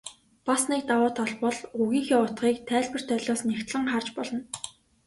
[0.45, 4.39] Бас нэг давуу тал бол үгийнхээ утгыг тайлбар толиос нягтлан харж болно.